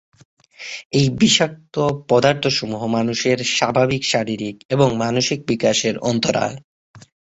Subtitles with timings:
[0.93, 1.75] এই বিষাক্ত
[2.09, 6.57] পদার্থ সমূহ মানুষের স্বাভাবিক শারীরিক এবং মানসিক বিকাশের অন্তরায়।